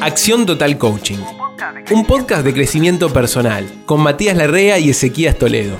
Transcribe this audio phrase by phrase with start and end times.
[0.00, 1.18] Acción Total Coaching,
[1.90, 5.76] un podcast de crecimiento personal con Matías Larrea y Ezequías Toledo.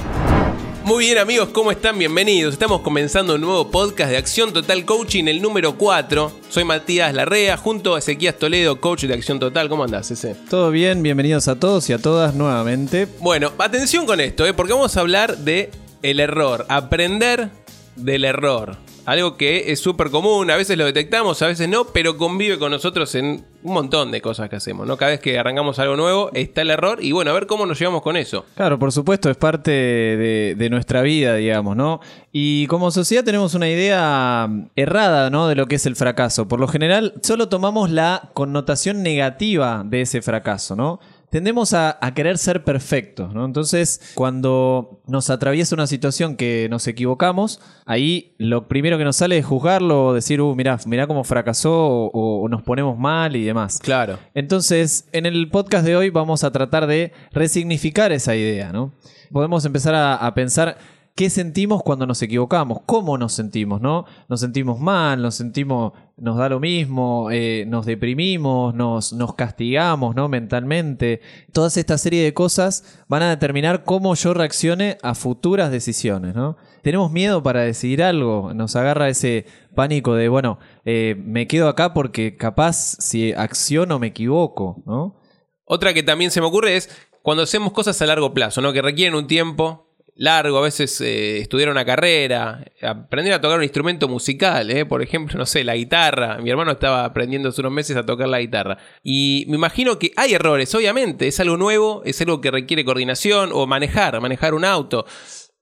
[0.85, 1.99] Muy bien amigos, ¿cómo están?
[1.99, 2.53] Bienvenidos.
[2.53, 6.33] Estamos comenzando un nuevo podcast de Acción Total Coaching, el número 4.
[6.51, 9.71] Soy Matías Larrea, junto a Ezequías Toledo, coach de Acción Total.
[9.71, 10.37] ¿Cómo andás, Eze?
[10.51, 13.09] Todo bien, bienvenidos a todos y a todas nuevamente.
[13.21, 14.53] Bueno, atención con esto, ¿eh?
[14.53, 15.71] porque vamos a hablar de
[16.03, 17.49] el error, aprender
[17.97, 18.77] del error.
[19.11, 22.71] Algo que es súper común, a veces lo detectamos, a veces no, pero convive con
[22.71, 24.97] nosotros en un montón de cosas que hacemos, ¿no?
[24.97, 27.77] Cada vez que arrancamos algo nuevo está el error y bueno, a ver cómo nos
[27.77, 28.45] llevamos con eso.
[28.55, 31.99] Claro, por supuesto, es parte de, de nuestra vida, digamos, ¿no?
[32.31, 35.49] Y como sociedad tenemos una idea errada, ¿no?
[35.49, 36.47] De lo que es el fracaso.
[36.47, 41.01] Por lo general, solo tomamos la connotación negativa de ese fracaso, ¿no?
[41.31, 43.45] Tendemos a, querer ser perfectos, ¿no?
[43.45, 49.39] Entonces, cuando nos atraviesa una situación que nos equivocamos, ahí lo primero que nos sale
[49.39, 53.79] es juzgarlo o decir, uh, mirá, mirá cómo fracasó o, nos ponemos mal y demás.
[53.81, 54.19] Claro.
[54.35, 58.93] Entonces, en el podcast de hoy vamos a tratar de resignificar esa idea, ¿no?
[59.31, 60.77] Podemos empezar a pensar
[61.21, 64.07] qué sentimos cuando nos equivocamos, cómo nos sentimos, ¿no?
[64.31, 70.17] Nos sentimos mal, nos sentimos, nos da lo mismo, eh, nos deprimimos, nos, nos castigamos,
[70.17, 70.31] ¿no?
[70.31, 71.21] Mentalmente.
[71.53, 76.57] Toda esta serie de cosas van a determinar cómo yo reaccione a futuras decisiones, ¿no?
[76.81, 81.93] Tenemos miedo para decidir algo, nos agarra ese pánico de, bueno, eh, me quedo acá
[81.93, 85.21] porque capaz si acciono me equivoco, ¿no?
[85.67, 86.89] Otra que también se me ocurre es
[87.21, 88.73] cuando hacemos cosas a largo plazo, ¿no?
[88.73, 89.90] Que requieren un tiempo,
[90.21, 95.01] largo, a veces eh, estudiar una carrera, aprender a tocar un instrumento musical, eh, por
[95.03, 96.39] ejemplo, no sé, la guitarra.
[96.43, 98.77] Mi hermano estaba aprendiendo hace unos meses a tocar la guitarra.
[99.03, 103.51] Y me imagino que hay errores, obviamente, es algo nuevo, es algo que requiere coordinación
[103.55, 105.07] o manejar, manejar un auto.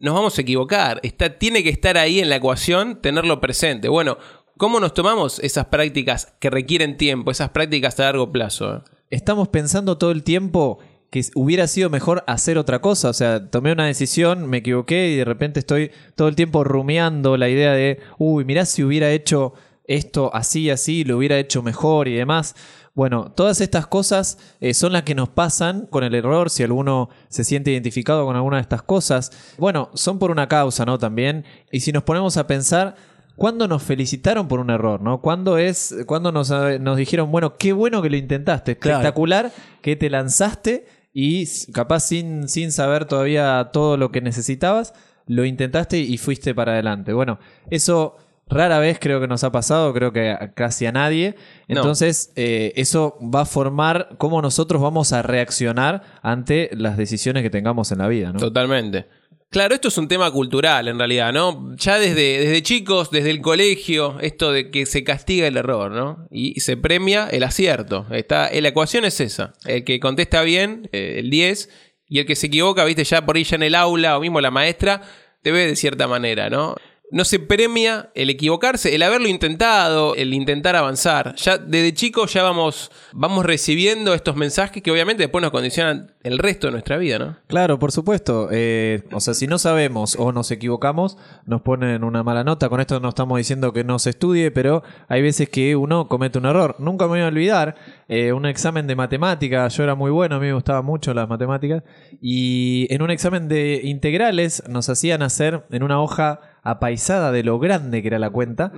[0.00, 3.88] Nos vamos a equivocar, Está, tiene que estar ahí en la ecuación, tenerlo presente.
[3.88, 4.18] Bueno,
[4.56, 8.82] ¿cómo nos tomamos esas prácticas que requieren tiempo, esas prácticas a largo plazo?
[9.08, 13.08] Estamos pensando todo el tiempo que hubiera sido mejor hacer otra cosa.
[13.10, 17.36] O sea, tomé una decisión, me equivoqué y de repente estoy todo el tiempo rumiando
[17.36, 19.54] la idea de, uy, mirá si hubiera hecho
[19.84, 22.54] esto así, así, lo hubiera hecho mejor y demás.
[22.94, 27.08] Bueno, todas estas cosas eh, son las que nos pasan con el error, si alguno
[27.28, 29.30] se siente identificado con alguna de estas cosas.
[29.56, 30.98] Bueno, son por una causa, ¿no?
[30.98, 31.44] También.
[31.70, 32.96] Y si nos ponemos a pensar,
[33.36, 35.22] ¿cuándo nos felicitaron por un error, ¿no?
[35.22, 40.10] ¿Cuándo es, cuando nos, nos dijeron, bueno, qué bueno que lo intentaste, espectacular que te
[40.10, 44.94] lanzaste y capaz sin, sin saber todavía todo lo que necesitabas,
[45.26, 47.12] lo intentaste y fuiste para adelante.
[47.12, 47.40] Bueno,
[47.70, 48.18] eso
[48.48, 51.34] rara vez creo que nos ha pasado, creo que casi a nadie.
[51.66, 57.50] Entonces, eh, eso va a formar cómo nosotros vamos a reaccionar ante las decisiones que
[57.50, 58.32] tengamos en la vida.
[58.32, 58.38] ¿no?
[58.38, 59.06] Totalmente.
[59.50, 61.74] Claro, esto es un tema cultural en realidad, ¿no?
[61.76, 66.28] Ya desde, desde chicos, desde el colegio, esto de que se castiga el error, ¿no?
[66.30, 68.06] Y se premia el acierto.
[68.10, 69.54] Está, la ecuación es esa.
[69.64, 71.70] El que contesta bien, eh, el 10,
[72.08, 74.40] y el que se equivoca, viste, ya por ahí ya en el aula o mismo
[74.42, 75.00] la maestra,
[75.42, 76.76] te ve de cierta manera, ¿no?
[77.10, 81.34] No se premia el equivocarse, el haberlo intentado, el intentar avanzar.
[81.36, 86.38] Ya desde chicos ya vamos, vamos recibiendo estos mensajes que obviamente después nos condicionan el
[86.38, 87.36] resto de nuestra vida, ¿no?
[87.46, 88.48] Claro, por supuesto.
[88.52, 91.16] Eh, o sea, si no sabemos o nos equivocamos,
[91.46, 92.68] nos ponen una mala nota.
[92.68, 96.38] Con esto no estamos diciendo que no se estudie, pero hay veces que uno comete
[96.38, 96.76] un error.
[96.78, 97.76] Nunca me voy a olvidar
[98.08, 99.66] eh, un examen de matemática.
[99.68, 101.82] Yo era muy bueno, a mí me gustaban mucho las matemáticas.
[102.20, 107.58] Y en un examen de integrales nos hacían hacer en una hoja apaisada de lo
[107.58, 108.72] grande que era la cuenta.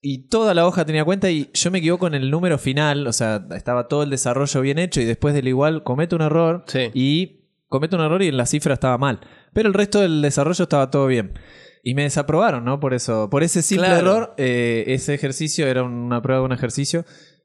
[0.00, 3.12] Y toda la hoja tenía cuenta y yo me equivoco en el número final, o
[3.12, 7.42] sea, estaba todo el desarrollo bien hecho y después del igual cometo un error y
[7.68, 9.20] cometo un error y en la cifra estaba mal.
[9.52, 11.38] Pero el resto del desarrollo estaba todo bien.
[11.84, 12.78] Y me desaprobaron, ¿no?
[12.78, 17.04] Por eso, por ese simple error, eh, ese ejercicio era una prueba de un ejercicio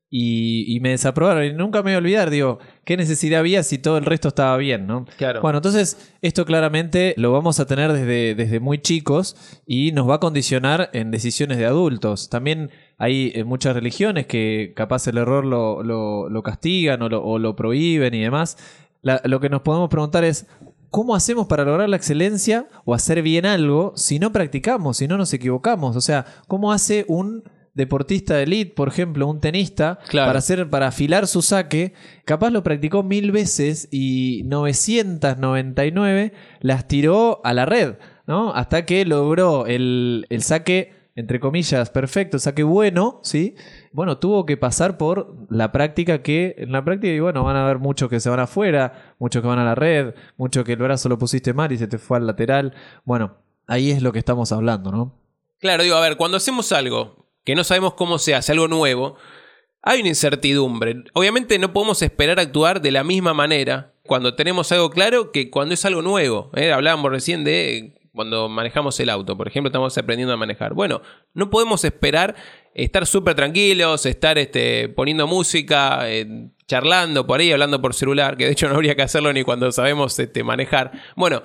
[0.09, 1.45] y, me desaprobaron.
[1.45, 4.55] Y nunca me voy a olvidar, digo, ¿qué necesidad había si todo el resto estaba
[4.57, 5.05] bien, no?
[5.17, 5.41] Claro.
[5.41, 9.35] Bueno, entonces, esto claramente lo vamos a tener desde, desde muy chicos
[9.65, 12.29] y nos va a condicionar en decisiones de adultos.
[12.29, 17.37] También hay eh, muchas religiones que capaz el error lo, lo, castigan o lo, o
[17.39, 18.57] lo, prohíben y demás.
[19.01, 20.47] lo que nos podemos preguntar es,
[20.89, 25.17] ¿cómo hacemos para lograr la excelencia o hacer bien algo si no practicamos, si no
[25.17, 25.97] nos equivocamos?
[25.97, 27.43] O sea, ¿cómo hace un
[27.77, 31.93] deportista de elite, por ejemplo, un tenista, para hacer, para afilar su saque,
[32.25, 37.95] capaz lo practicó mil veces y 999 las tiró a la red,
[38.25, 38.51] ¿no?
[38.51, 43.53] Hasta que logró el, el saque, entre comillas, perfecto, saque bueno, ¿sí?
[43.93, 47.63] Bueno, tuvo que pasar por la práctica que, en la práctica, y bueno, van a
[47.63, 50.79] haber muchos que se van afuera, muchos que van a la red, muchos que el
[50.79, 52.73] brazo lo pusiste mal y se te fue al lateral.
[53.05, 53.37] Bueno,
[53.67, 55.13] ahí es lo que estamos hablando, ¿no?
[55.59, 59.15] Claro, digo, a ver, cuando hacemos algo que no sabemos cómo se hace, algo nuevo,
[59.81, 61.05] hay una incertidumbre.
[61.13, 65.73] Obviamente no podemos esperar actuar de la misma manera cuando tenemos algo claro que cuando
[65.73, 66.51] es algo nuevo.
[66.57, 66.73] ¿eh?
[66.73, 70.73] Hablábamos recién de cuando manejamos el auto, por ejemplo, estamos aprendiendo a manejar.
[70.73, 71.01] Bueno,
[71.33, 72.35] no podemos esperar
[72.73, 78.43] estar súper tranquilos, estar este, poniendo música, eh, charlando por ahí, hablando por celular, que
[78.43, 80.91] de hecho no habría que hacerlo ni cuando sabemos este, manejar.
[81.15, 81.43] Bueno,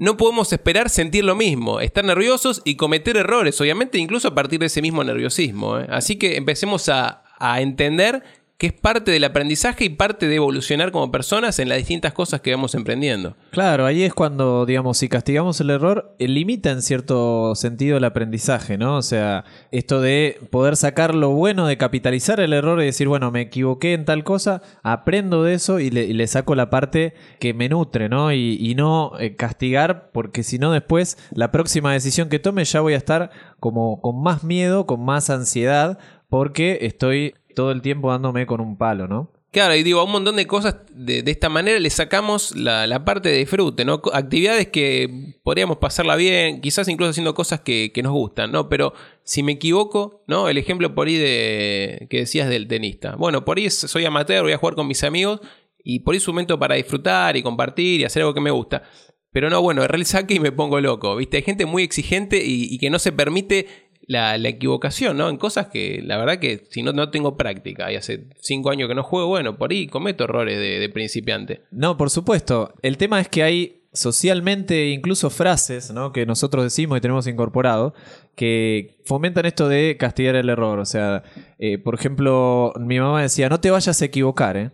[0.00, 4.58] no podemos esperar sentir lo mismo, estar nerviosos y cometer errores, obviamente incluso a partir
[4.58, 5.78] de ese mismo nerviosismo.
[5.78, 5.86] ¿eh?
[5.90, 8.22] Así que empecemos a, a entender
[8.60, 12.42] que es parte del aprendizaje y parte de evolucionar como personas en las distintas cosas
[12.42, 13.34] que vamos emprendiendo.
[13.52, 18.04] Claro, ahí es cuando, digamos, si castigamos el error, eh, limita en cierto sentido el
[18.04, 18.98] aprendizaje, ¿no?
[18.98, 23.30] O sea, esto de poder sacar lo bueno, de capitalizar el error y decir, bueno,
[23.30, 27.70] me equivoqué en tal cosa, aprendo de eso y le, saco la parte que me
[27.70, 28.30] nutre, ¿no?
[28.30, 32.92] Y, no eh, castigar, porque si no después, la próxima decisión que tome ya voy
[32.92, 35.98] a estar como con más miedo, con más ansiedad,
[36.28, 39.30] porque estoy todo el tiempo dándome con un palo, ¿no?
[39.52, 43.30] Claro, y digo, a un montón de cosas de, esta manera le sacamos la, parte
[43.30, 44.00] de disfrute, ¿no?
[44.12, 48.68] Actividades que podríamos pasarla bien, quizás incluso haciendo cosas que, nos gustan, ¿no?
[48.68, 48.94] Pero
[49.24, 50.48] si me equivoco, ¿no?
[50.48, 53.16] El ejemplo por ahí de que decías del tenista.
[53.16, 55.40] Bueno, por ahí soy amateur, voy a jugar con mis amigos
[55.82, 58.52] y por ahí es un momento para disfrutar y compartir y hacer algo que me
[58.52, 58.84] gusta.
[59.32, 61.38] Pero no, bueno, el saque y me pongo loco, ¿viste?
[61.38, 65.30] Hay gente muy exigente y que no se permite la, equivocación, ¿no?
[65.30, 68.88] En cosas que la verdad que si no, no tengo práctica y hace cinco años
[68.88, 71.62] que no juego, bueno, por ahí cometo errores de, principiante.
[71.70, 72.74] No, por supuesto.
[72.82, 76.12] El tema es que hay socialmente incluso frases ¿no?
[76.12, 77.92] que nosotros decimos y tenemos incorporado
[78.34, 80.80] que fomentan esto de castigar el error.
[80.80, 81.22] O sea,
[81.60, 84.70] eh, por ejemplo, mi mamá decía, no te vayas a equivocar, ¿eh?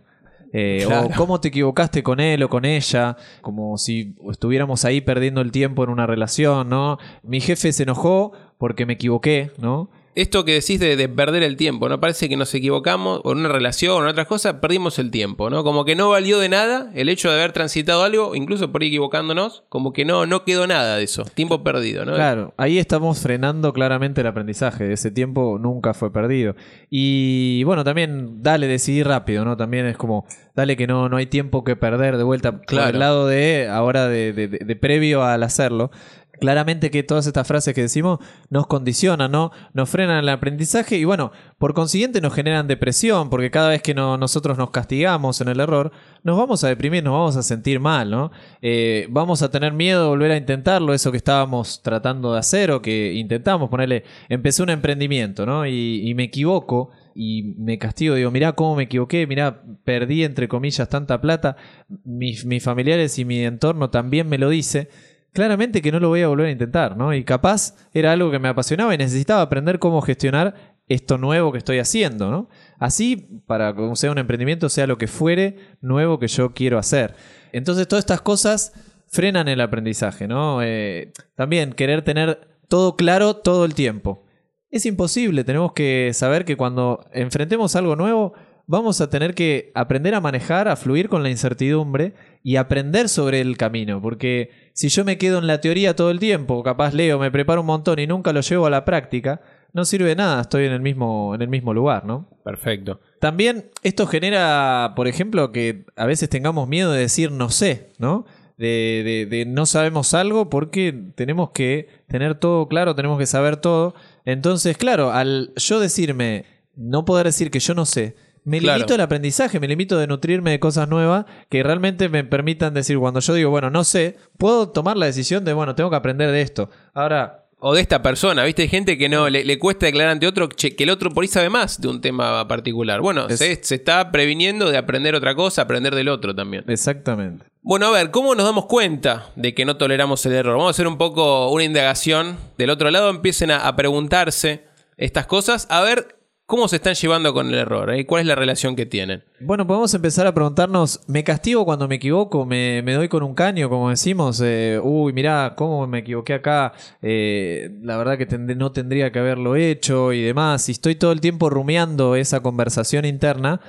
[0.53, 5.41] Eh, o cómo te equivocaste con él o con ella, como si estuviéramos ahí perdiendo
[5.41, 6.97] el tiempo en una relación, ¿no?
[7.21, 9.89] Mi jefe se enojó porque me equivoqué, ¿no?
[10.17, 11.99] esto que decís de, perder el tiempo, ¿no?
[11.99, 15.51] Parece que nos equivocamos o en una relación o en otras cosas, perdimos el tiempo,
[15.51, 15.63] ¿no?
[15.63, 19.63] Como que no valió de nada el hecho de haber transitado algo, incluso por equivocándonos,
[19.69, 22.15] como que no, no quedó nada de eso, tiempo perdido, ¿no?
[22.15, 26.55] Claro, ahí estamos frenando claramente el aprendizaje, ese tiempo nunca fue perdido.
[26.89, 29.55] Y bueno, también dale, decidir rápido, ¿no?
[29.55, 30.25] También es como,
[30.55, 32.87] dale que no, no hay tiempo que perder de vuelta claro.
[32.87, 35.91] al lado de ahora de, de previo al hacerlo
[36.39, 38.19] claramente que todas estas frases que decimos
[38.49, 39.51] nos condicionan, ¿no?
[39.73, 43.93] Nos frenan el aprendizaje y bueno, por consiguiente nos generan depresión, porque cada vez que
[43.93, 45.91] nosotros nos castigamos en el error,
[46.23, 48.31] nos vamos a deprimir, nos vamos a sentir mal, ¿no?
[48.61, 52.71] Eh, vamos a tener miedo de volver a intentarlo, eso que estábamos tratando de hacer
[52.71, 55.65] o que intentamos ponerle, empecé un emprendimiento, ¿no?
[55.65, 60.89] Y, me equivoco y me castigo, digo, mirá cómo me equivoqué, mirá, perdí entre comillas
[60.89, 61.55] tanta plata,
[62.03, 64.89] mis, mis familiares y mi entorno también me lo dice
[65.37, 67.13] claramente que no lo voy a volver a intentar, ¿no?
[67.13, 70.55] Y capaz era algo que me apasionaba y necesitaba aprender cómo gestionar
[70.87, 72.49] esto nuevo que estoy haciendo, ¿no?
[72.79, 77.13] Así, para que sea un emprendimiento, sea lo que fuere nuevo que yo quiero hacer.
[77.51, 78.73] Entonces, todas estas cosas
[79.05, 80.63] frenan el aprendizaje, ¿no?
[80.63, 84.25] Eh, también querer tener todo claro todo el tiempo.
[84.71, 88.33] Es imposible, tenemos que saber que cuando enfrentemos algo nuevo,
[88.67, 93.39] vamos a tener que aprender a manejar, a fluir con la incertidumbre y aprender sobre
[93.39, 97.17] el camino, porque si yo me quedo en la teoría todo el tiempo, capaz leo,
[97.17, 99.41] me preparo un montón y nunca lo llevo a la práctica,
[99.73, 102.29] no sirve de nada, estoy en el mismo, en el mismo lugar, ¿no?
[102.43, 102.99] Perfecto.
[103.19, 108.25] También esto genera, por ejemplo, que a veces tengamos miedo de decir no sé, ¿no?
[108.57, 113.57] De, de, de, no sabemos algo porque tenemos que tener todo claro, tenemos que saber
[113.57, 113.93] todo.
[114.25, 118.15] Entonces, claro, al yo decirme, no poder decir que yo no sé,
[118.47, 122.73] me limito al aprendizaje, me limito de nutrirme de cosas nuevas que realmente me permitan
[122.73, 125.97] decir, cuando yo digo, bueno, no sé, puedo tomar la decisión de, bueno, tengo que
[125.97, 126.69] aprender de esto.
[126.93, 128.61] Ahora, o de esta persona, ¿viste?
[128.61, 131.49] Hay gente que no le, cuesta declarar ante otro que el otro por ahí sabe
[131.49, 133.01] más de un tema particular.
[133.01, 136.63] Bueno, se, se, está previniendo de aprender otra cosa, aprender del otro también.
[136.69, 137.45] Exactamente.
[137.61, 140.53] Bueno, a ver, ¿cómo nos damos cuenta de que no toleramos el error?
[140.53, 142.37] Vamos a hacer un poco una indagación.
[142.57, 144.63] Del otro lado empiecen a preguntarse
[144.95, 145.67] estas cosas.
[145.69, 146.16] A ver
[146.47, 147.93] ¿Cómo se están llevando con el error?
[147.93, 148.05] Eh?
[148.05, 149.21] ¿Cuál es la relación que tienen?
[149.41, 152.45] Bueno, podemos empezar a preguntarnos, ¿me castigo cuando me equivoco?
[152.45, 154.41] ¿Me, doy con un caño, como decimos?
[154.41, 156.71] Eh, uy, mirá, ¿cómo me equivoqué acá?
[157.01, 160.61] Eh, la verdad que no tendría que haberlo hecho y demás.
[160.61, 163.59] Si estoy todo el tiempo rumiando esa conversación interna,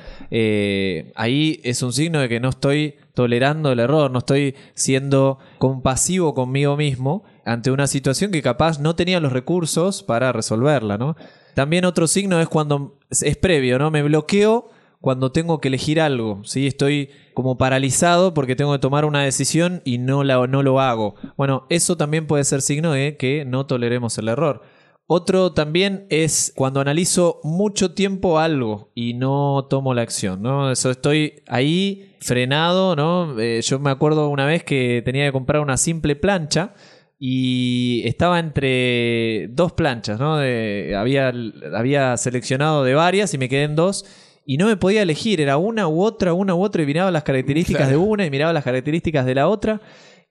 [1.16, 6.32] ahí es un signo de que no estoy tolerando el error, no estoy siendo compasivo
[6.32, 11.16] conmigo mismo ante una situación que capaz no tenía los recursos para resolverla, ¿no?
[11.58, 13.90] También otro signo es cuando es previo, ¿no?
[13.90, 14.68] Me bloqueo
[15.00, 16.68] cuando tengo que elegir algo, ¿sí?
[16.68, 21.16] Estoy como paralizado porque tengo que tomar una decisión y no, la, no lo hago.
[21.36, 24.62] Bueno, eso también puede ser signo de que no toleremos el error.
[25.08, 30.70] Otro también es cuando analizo mucho tiempo algo y no tomo la acción, ¿no?
[30.70, 33.34] Eso estoy ahí frenado, ¿no?
[33.40, 36.74] Eh, yo me acuerdo una vez que tenía que comprar una simple plancha
[37.18, 40.36] y estaba entre dos planchas, ¿no?
[40.38, 41.32] De- había,
[41.74, 44.04] había seleccionado de varias y me quedé en dos
[44.46, 47.24] y no me podía elegir, era una u otra, una u otra y miraba las
[47.24, 47.98] características Claro.
[48.02, 49.80] de una y miraba las características de la otra.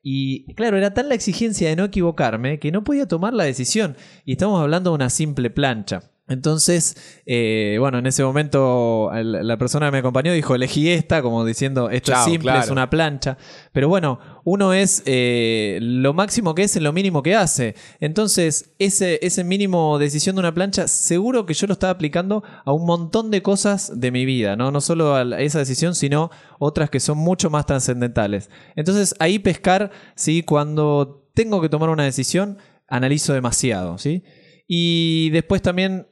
[0.02, 3.96] Y claro, era tan la exigencia de no equivocarme que no podía tomar la decisión.
[4.26, 6.04] Y estamos hablando de una simple plancha.
[6.30, 11.22] Entonces, eh, bueno, en ese momento el- la persona que me acompañó dijo, elegí esta,
[11.22, 12.66] como diciendo, esto Chao, es simple, claro.
[12.66, 13.38] es una plancha.
[13.72, 17.76] Pero bueno, uno es eh, lo máximo que es en lo mínimo que hace.
[18.02, 22.74] Entonces, ese, ese mínimo decisión de una plancha, seguro que yo lo estaba aplicando a
[22.74, 24.70] un montón de cosas de mi vida, ¿no?
[24.72, 26.30] No solo a esa decisión, sino
[26.60, 28.50] otras que son mucho más trascendentales.
[28.76, 30.44] Entonces, ahí pescar, ¿sí?
[30.44, 32.58] Cuando tengo que tomar una decisión,
[32.90, 34.24] analizo demasiado, ¿sí?
[34.68, 36.08] Y después también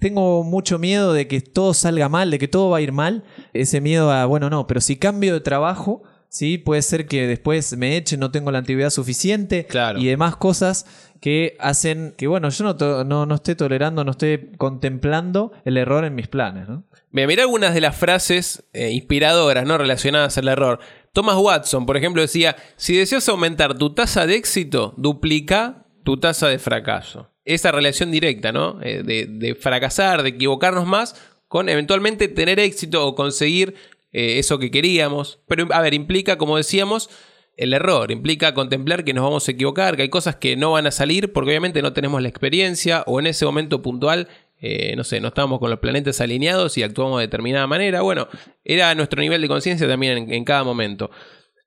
[0.00, 3.22] tengo mucho miedo de que todo salga mal, de que todo va a ir mal.
[3.52, 6.58] Ese miedo a, bueno, no, pero si cambio de trabajo, ¿sí?
[6.58, 9.98] Puede ser que después me echen, no tengo la antigüedad suficiente Claro.
[10.00, 10.86] y demás cosas
[11.20, 15.76] que hacen que, bueno, yo no, to- no, no esté tolerando, no esté contemplando el
[15.76, 16.84] error en mis planes, ¿no?
[17.12, 19.76] Mira, mirá algunas de las frases eh, inspiradoras, ¿no?
[19.76, 20.78] Relacionadas al error.
[21.12, 26.46] Thomas Watson, por ejemplo, decía: si deseas aumentar tu tasa de éxito, duplica tu tasa
[26.48, 27.28] de fracaso.
[27.54, 28.78] Esa relación directa, ¿no?
[28.82, 33.74] Eh, de, fracasar, de equivocarnos más, con eventualmente tener éxito o conseguir
[34.12, 35.40] eh, eso que queríamos.
[35.48, 37.10] Pero, a ver, implica, como decíamos,
[37.56, 38.10] el error.
[38.10, 41.32] Implica contemplar que nos vamos a equivocar, que hay cosas que no van a salir
[41.32, 44.28] porque obviamente no tenemos la experiencia o en ese momento puntual,
[44.60, 48.02] eh, no sé, no estábamos con los planetas alineados y actuamos de determinada manera.
[48.02, 48.28] Bueno,
[48.64, 51.10] era nuestro nivel de conciencia también en cada momento.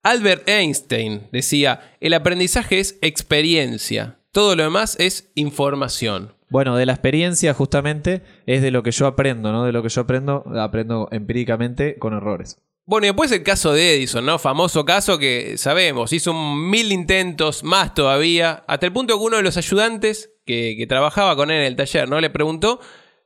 [0.01, 6.33] Albert Einstein decía, el aprendizaje es experiencia, todo lo demás es información.
[6.49, 9.63] Bueno, de la experiencia justamente es de lo que yo aprendo, ¿no?
[9.63, 12.57] De lo que yo aprendo, aprendo empíricamente con errores.
[12.85, 14.39] Bueno, y después el caso de Edison, ¿no?
[14.39, 19.43] Famoso caso que sabemos, hizo mil intentos, más todavía, hasta el punto que uno de
[19.43, 22.19] los ayudantes que, que trabajaba con él en el taller, ¿no?
[22.19, 22.81] Le preguntó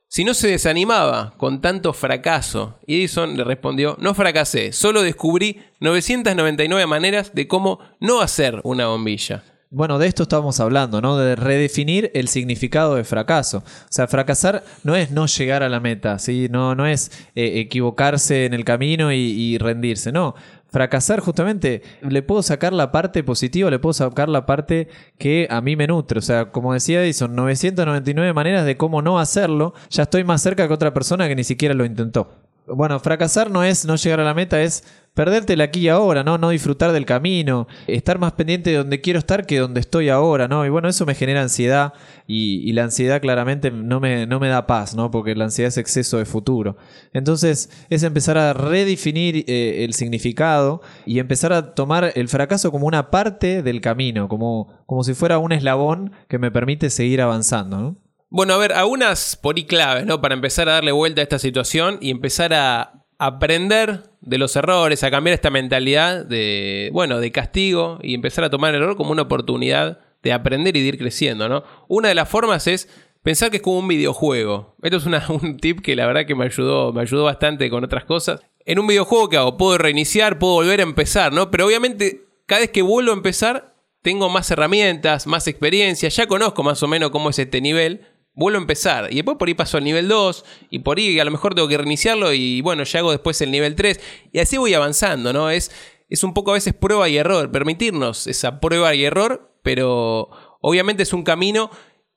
[0.08, 2.78] si no se desanimaba con tanto fracaso.
[2.86, 8.86] Y Edison le respondió, no fracasé, solo descubrí 999 maneras de cómo no hacer una
[8.86, 9.42] bombilla.
[9.70, 11.18] Bueno, de esto estamos hablando, ¿no?
[11.18, 13.58] De redefinir el significado de fracaso.
[13.58, 16.48] O sea, fracasar no es no llegar a la meta, ¿sí?
[16.50, 20.34] No, no es eh, equivocarse en el camino y, y rendirse, no.
[20.70, 25.60] Fracasar justamente, le puedo sacar la parte positiva, le puedo sacar la parte que a
[25.60, 26.18] mí me nutre.
[26.18, 29.74] O sea, como decía Edison, 999 maneras de cómo no hacerlo.
[29.90, 32.47] Ya estoy más cerca que otra persona que ni siquiera lo intentó.
[32.74, 34.84] Bueno, fracasar no es no llegar a la meta, es
[35.18, 36.38] perderte el aquí y ahora, ¿no?
[36.38, 40.46] No disfrutar del camino, estar más pendiente de donde quiero estar que donde estoy ahora,
[40.46, 40.64] ¿no?
[40.64, 41.92] Y bueno, eso me genera ansiedad
[42.28, 45.10] y, y la ansiedad claramente no me, no me da paz, ¿no?
[45.10, 46.76] Porque la ansiedad es exceso de futuro.
[47.12, 52.86] Entonces es empezar a redefinir eh, el significado y empezar a tomar el fracaso como
[52.86, 57.78] una parte del camino, como, como si fuera un eslabón que me permite seguir avanzando,
[57.78, 58.07] ¿no?
[58.30, 60.20] Bueno, a ver, algunas por ahí claves, ¿no?
[60.20, 65.02] Para empezar a darle vuelta a esta situación y empezar a aprender de los errores,
[65.02, 69.12] a cambiar esta mentalidad de, bueno, de castigo y empezar a tomar el error como
[69.12, 71.64] una oportunidad de aprender y de ir creciendo, ¿no?
[71.88, 72.88] Una de las formas es
[73.22, 74.76] pensar que es como un videojuego.
[74.82, 77.82] Esto es una- un tip que la verdad que me ayudó, me ayudó bastante con
[77.84, 78.40] otras cosas.
[78.66, 79.56] En un videojuego, ¿qué hago?
[79.56, 81.50] Puedo reiniciar, puedo volver a empezar, ¿no?
[81.50, 86.62] Pero obviamente, cada vez que vuelvo a empezar, tengo más herramientas, más experiencia, ya conozco
[86.62, 88.06] más o menos cómo es este nivel,
[88.38, 89.08] vuelvo a empezar.
[89.10, 91.68] Y después por ahí paso al nivel 2, y por ahí a lo mejor tengo
[91.68, 94.00] que reiniciarlo, y bueno, ya hago después el nivel 3,
[94.32, 95.50] y así voy avanzando, ¿no?
[95.50, 95.72] Es,
[96.08, 100.30] es un poco a veces prueba y error, permitirnos esa prueba y error, pero
[100.60, 101.70] obviamente es un camino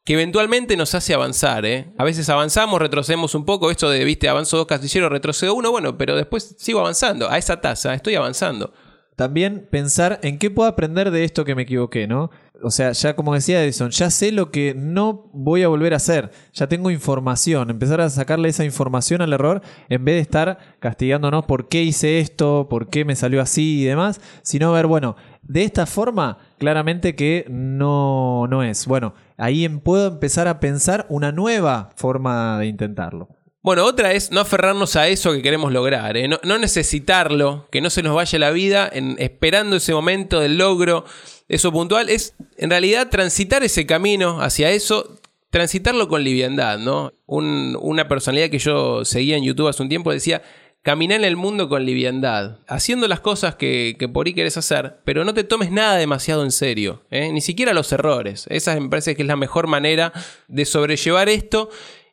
[0.04, 1.92] que eventualmente nos hace avanzar, ¿eh?
[1.98, 5.98] A veces avanzamos, retrocedemos un poco, esto de, viste, avanzo dos castilleros, retrocedo uno, bueno,
[5.98, 8.74] pero después sigo avanzando, a esa tasa, estoy avanzando.
[9.16, 12.32] También pensar en qué puedo aprender de esto que me equivoqué, ¿no?
[12.64, 15.98] O sea, ya como decía Edison, ya sé lo que no voy a volver a
[15.98, 20.58] hacer, ya tengo información, empezar a sacarle esa información al error en vez de estar
[20.80, 25.16] castigándonos por qué hice esto, por qué me salió así y demás, sino ver, bueno,
[25.42, 28.86] de esta forma, claramente que no, no es.
[28.86, 33.30] Bueno, ahí em- puedo empezar a pensar una nueva forma de intentarlo.
[33.64, 36.28] Bueno, otra es no aferrarnos a eso que queremos lograr, ¿eh?
[36.28, 40.58] no, no necesitarlo, que no se nos vaya la vida en, esperando ese momento del
[40.58, 41.06] logro,
[41.52, 45.18] eso puntual, es en realidad transitar ese camino hacia eso,
[45.50, 47.12] transitarlo con liviandad, ¿no?
[47.26, 50.42] Un- una personalidad que yo seguía en YouTube hace un tiempo decía,
[50.82, 55.00] caminar en el mundo con liviandad, haciendo las cosas que, que por ahí querés hacer,
[55.04, 57.32] pero no te tomes nada demasiado en serio, ¿eh?
[57.32, 58.46] ni siquiera los errores.
[58.50, 60.12] Esa me parece que es la mejor manera
[60.48, 61.70] de sobrellevar esto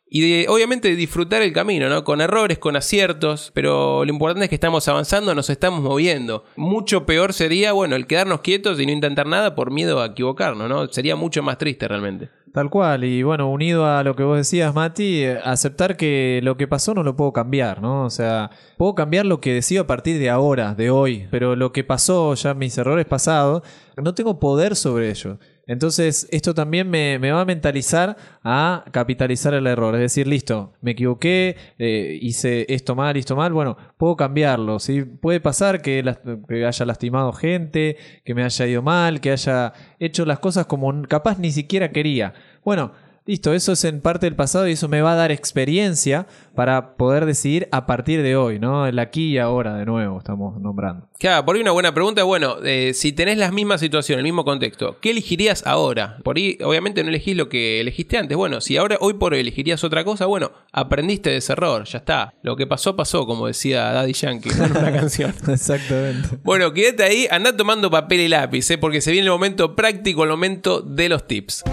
[0.09, 2.03] y de, obviamente disfrutar el camino, ¿no?
[2.03, 6.43] Con errores, con aciertos, pero lo importante es que estamos avanzando, nos estamos moviendo.
[6.55, 10.67] Mucho peor sería, bueno, el quedarnos quietos y no intentar nada por miedo a equivocarnos,
[10.67, 10.87] ¿no?
[10.87, 12.29] Sería mucho más triste realmente.
[12.53, 16.67] Tal cual, y bueno, unido a lo que vos decías, Mati, aceptar que lo que
[16.67, 18.05] pasó no lo puedo cambiar, ¿no?
[18.05, 21.71] O sea, puedo cambiar lo que decido a partir de ahora, de hoy, pero lo
[21.71, 23.61] que pasó, ya mis errores pasados,
[23.97, 25.37] no tengo poder sobre ello.
[25.69, 29.93] Entonces, esto también me, va a mentalizar a capitalizar el error.
[29.93, 34.79] Es decir, listo, me equivoqué, eh, hice esto mal, esto mal, bueno, puedo cambiarlo.
[34.79, 35.03] ¿sí?
[35.03, 36.03] Puede pasar que,
[36.47, 41.03] que, haya lastimado gente, que me haya ido mal, que haya hecho las cosas como
[41.03, 42.33] capaz ni siquiera quería.
[42.65, 42.93] Bueno,
[43.29, 46.95] Listo, eso es en parte del pasado y eso me va a dar experiencia para
[46.95, 48.87] poder decidir a partir de hoy, ¿no?
[48.87, 51.07] El aquí y ahora de nuevo estamos nombrando.
[51.19, 54.43] Claro, por ahí una buena pregunta, bueno, eh, si tenés la misma situación, el mismo
[54.45, 56.17] contexto, ¿qué elegirías ahora?
[56.23, 58.35] Por ahí, obviamente no elegís lo que elegiste antes.
[58.35, 61.99] Bueno, si ahora, hoy por hoy elegirías otra cosa, bueno, aprendiste de ese error, ya
[61.99, 62.33] está.
[62.41, 65.35] Lo que pasó, pasó, como decía Daddy Yankee en una canción.
[65.47, 66.39] Exactamente.
[66.43, 68.79] Bueno, quédate ahí, anda tomando papel y lápiz, ¿eh?
[68.79, 71.63] porque se viene el momento práctico, el momento de los tips.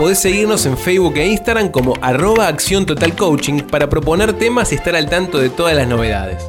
[0.00, 4.76] Podés seguirnos en Facebook e Instagram como arroba acción total coaching para proponer temas y
[4.76, 6.42] estar al tanto de todas las novedades.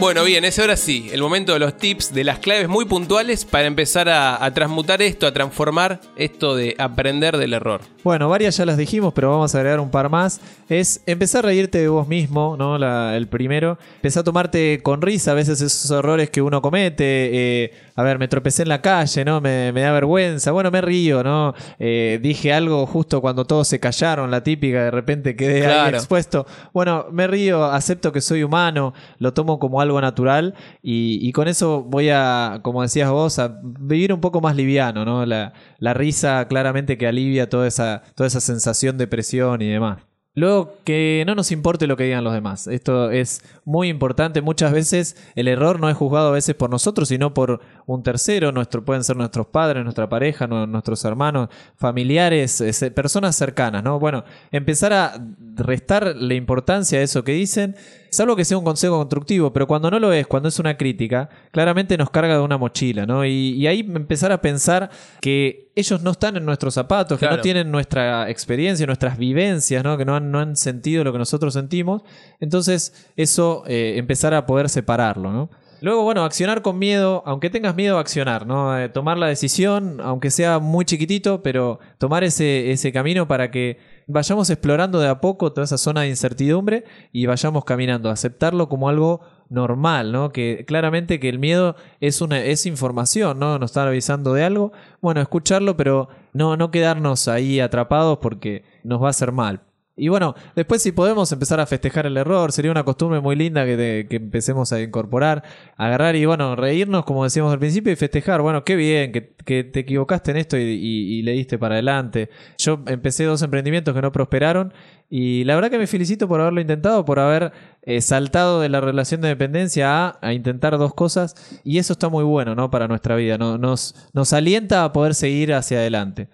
[0.00, 3.44] Bueno, bien, es ahora sí, el momento de los tips, de las claves muy puntuales
[3.44, 7.80] para empezar a, transmutar esto, a transformar esto de aprender del error.
[8.04, 10.40] Bueno, varias ya las dijimos, pero vamos a agregar un par más.
[10.68, 12.76] Es empezar a reírte de vos mismo, ¿no?
[13.14, 13.78] el primero.
[13.96, 17.04] Empezar a tomarte con risa a veces esos errores que uno comete.
[17.32, 19.40] Eh, a ver, me tropecé en la calle, ¿no?
[19.40, 20.52] Me, da vergüenza.
[20.52, 21.54] Bueno, me río, ¿no?
[21.78, 26.46] Eh, dije algo justo cuando todos se callaron, la típica, de repente quedé ahí expuesto.
[26.74, 31.82] Bueno, me río, acepto que soy humano, lo tomo como algo natural y, con eso
[31.82, 35.24] voy a, como decías vos, a vivir un poco más liviano, ¿no?
[35.24, 39.98] La, la risa claramente que alivia toda esa, toda esa sensación de presión y demás.
[40.36, 42.66] Luego, que no nos importe lo que digan los demás.
[42.66, 44.42] Esto es muy importante.
[44.42, 48.52] Muchas veces el error no es juzgado a veces por nosotros, sino por un tercero.
[48.52, 52.62] Nuestro, pueden ser nuestros padres, nuestra pareja, nuestros hermanos, familiares,
[52.94, 53.82] personas cercanas.
[53.82, 53.98] ¿no?
[53.98, 55.18] Bueno, empezar a
[55.54, 57.74] restar la importancia de eso que dicen,
[58.16, 61.28] salvo que sea un consejo constructivo, pero cuando no lo es, cuando es una crítica,
[61.52, 63.06] claramente nos carga de una mochila.
[63.06, 63.24] ¿no?
[63.24, 67.40] Y, y ahí empezar a pensar que ellos no están en nuestros zapatos, que no
[67.40, 69.98] tienen nuestra experiencia, nuestras vivencias, ¿no?
[69.98, 72.02] que no han, no han, sentido lo que nosotros sentimos.
[72.40, 75.30] Entonces, eso, eh, empezar a poder separarlo.
[75.32, 75.50] ¿no?
[75.86, 78.76] Luego, bueno, accionar con miedo, aunque tengas miedo a accionar, ¿no?
[78.76, 83.78] Eh, tomar la decisión, aunque sea muy chiquitito, pero tomar ese, ese camino para que
[84.08, 88.88] vayamos explorando de a poco toda esa zona de incertidumbre y vayamos caminando, aceptarlo como
[88.88, 90.32] algo normal, ¿no?
[90.32, 93.60] Que claramente que el miedo es una es información, ¿no?
[93.60, 94.72] Nos está avisando de algo.
[95.00, 99.60] Bueno, escucharlo, pero no no quedarnos ahí atrapados porque nos va a hacer mal.
[99.98, 103.64] Y bueno, después si podemos empezar a festejar el error, sería una costumbre muy linda
[103.64, 105.42] que, que empecemos a incorporar,
[105.78, 109.80] agarrar y bueno, reírnos como decíamos al principio y festejar, bueno, qué bien, que, te
[109.80, 112.28] equivocaste en esto y, y, le diste para adelante.
[112.58, 114.74] Yo empecé dos emprendimientos que no prosperaron
[115.08, 118.80] y la verdad que me felicito por haberlo intentado, por haber eh, saltado de la
[118.80, 122.70] relación de dependencia a, a, intentar dos cosas y eso está muy bueno, ¿no?
[122.70, 123.56] Para nuestra vida, ¿no?
[123.56, 126.28] nos, nos alienta a poder seguir hacia adelante.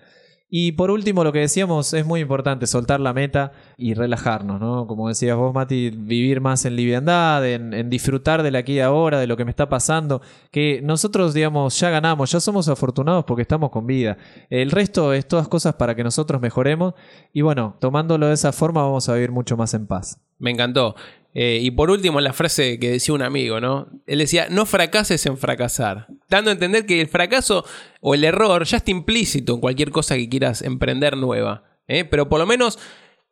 [0.55, 4.87] Y por último, lo que decíamos es muy importante, soltar la meta y relajarnos, ¿no?
[4.87, 9.27] Como decías vos, Mati, vivir más en liviandad, en, disfrutar de aquí y ahora, de
[9.27, 13.71] lo que me está pasando, que nosotros, digamos, ya ganamos, ya somos afortunados porque estamos
[13.71, 14.19] con vida.
[14.51, 16.93] El resto es todas cosas para que nosotros mejoremos
[17.33, 20.21] y bueno, tomándolo de esa forma vamos a vivir mucho más en paz.
[20.43, 20.95] Me encantó.
[21.35, 23.89] Eh, y por último, la frase que decía un amigo, ¿no?
[24.07, 26.09] Él decía, no fracases en fracasar.
[26.29, 27.65] Dando a entender que el fracaso
[28.01, 31.65] o el error ya está implícito en cualquier cosa que quieras emprender nueva.
[31.89, 32.05] ¿eh?
[32.05, 32.79] Pero por lo menos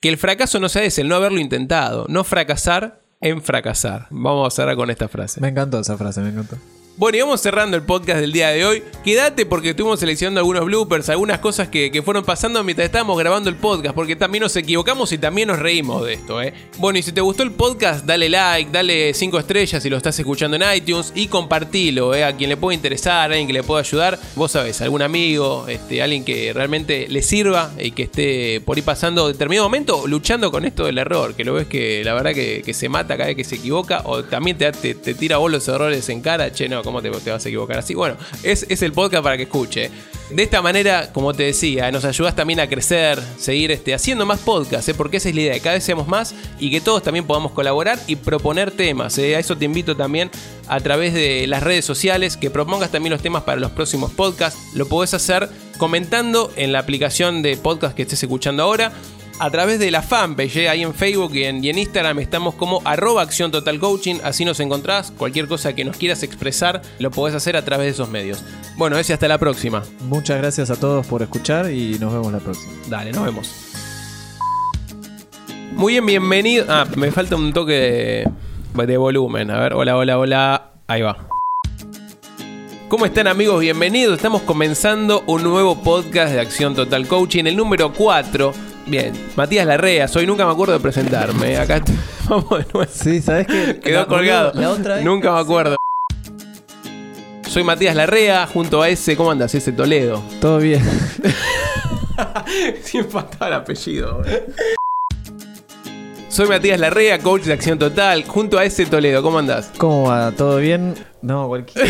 [0.00, 2.06] que el fracaso no sea ese, el no haberlo intentado.
[2.08, 4.06] No fracasar en fracasar.
[4.10, 5.40] Vamos a cerrar con esta frase.
[5.40, 6.56] Me encantó esa frase, me encantó.
[6.96, 8.82] Bueno, y vamos cerrando el podcast del día de hoy.
[9.02, 13.56] Quédate porque estuvimos seleccionando algunos bloopers, algunas cosas que, fueron pasando mientras estábamos grabando el
[13.56, 16.52] podcast, porque también nos equivocamos y también nos reímos de esto, ¿eh?
[16.76, 20.18] Bueno, y si te gustó el podcast, dale like, dale 5 estrellas si lo estás
[20.18, 22.24] escuchando en iTunes y compartilo, ¿eh?
[22.24, 24.18] A quien le pueda interesar, a alguien que le pueda ayudar.
[24.34, 28.82] Vos sabés, algún amigo, este, alguien que realmente le sirva y que esté por ahí
[28.82, 32.74] pasando determinado momento luchando con esto del error, que lo ves que la verdad que,
[32.74, 36.08] se mata cada vez que se equivoca o también te, te, tira vos los errores
[36.08, 37.94] en cara, che, no, ¿cómo te, vas a equivocar así?
[37.94, 39.90] Bueno, es, es el podcast para que escuche.
[40.30, 44.38] De esta manera, como te decía, nos ayudas también a crecer, seguir este, haciendo más
[44.40, 44.94] podcasts, ¿eh?
[44.94, 47.50] porque esa es la idea, que cada vez seamos más y que todos también podamos
[47.50, 49.18] colaborar y proponer temas.
[49.18, 49.34] ¿eh?
[49.34, 50.30] A eso te invito también
[50.68, 54.60] a través de las redes sociales, que propongas también los temas para los próximos podcasts.
[54.74, 58.92] Lo podés hacer comentando en la aplicación de podcast que estés escuchando ahora
[59.40, 60.68] a través de la fanpage, ¿eh?
[60.68, 64.44] ahí en Facebook y en, y en Instagram estamos como arroba acción total coaching, así
[64.44, 68.10] nos encontrás, cualquier cosa que nos quieras expresar lo podés hacer a través de esos
[68.10, 68.44] medios.
[68.76, 69.82] Bueno, ese hasta la próxima.
[70.02, 72.70] Muchas gracias a todos por escuchar y nos vemos la próxima.
[72.88, 73.50] Dale, nos vemos.
[75.72, 76.66] Muy bien, bienvenido.
[76.68, 78.26] Ah, me falta un toque
[78.74, 79.50] de, de volumen.
[79.50, 80.72] A ver, hola, hola, hola.
[80.86, 81.16] Ahí va.
[82.88, 83.60] ¿Cómo están amigos?
[83.60, 84.16] Bienvenidos.
[84.16, 88.69] Estamos comenzando un nuevo podcast de Acción Total Coaching, el número 4.
[88.90, 91.56] Bien, Matías Larrea, soy nunca me acuerdo de presentarme.
[91.58, 91.80] Acá
[92.28, 92.90] vamos de nuevo.
[92.92, 93.78] Sí, ¿sabes qué?
[93.82, 94.52] Quedó La- colgado.
[94.54, 95.76] La otra vez- Nunca me acuerdo.
[97.48, 99.54] Soy Matías Larrea, junto a ese, ¿cómo andas?
[99.54, 100.20] Ese Toledo.
[100.40, 100.82] Todo bien.
[102.82, 104.22] Siempre faltaba el apellido.
[106.28, 109.22] Soy Matías Larrea, coach de Acción Total, junto a ese Toledo.
[109.22, 109.70] ¿Cómo andás?
[109.78, 110.32] ¿Cómo va?
[110.32, 110.94] ¿Todo bien?
[111.22, 111.86] No, cualquier.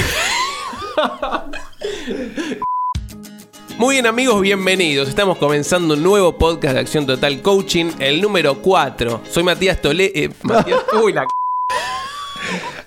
[3.81, 5.09] Muy bien amigos, bienvenidos.
[5.09, 9.23] Estamos comenzando un nuevo podcast de Acción Total Coaching, el número 4.
[9.31, 10.35] Soy Matías Toledo.
[10.43, 10.81] Matías...
[11.03, 11.29] Uy, la c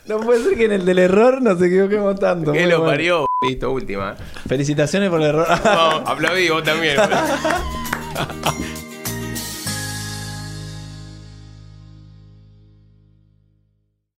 [0.05, 2.51] No puede ser que en el del error nos equivoquemos tanto.
[2.51, 2.91] que Muy lo bueno.
[2.91, 3.25] parió.
[3.41, 4.15] Listo, última.
[4.47, 5.47] Felicitaciones por el error.
[5.63, 6.95] Vamos, aplaudí vos también.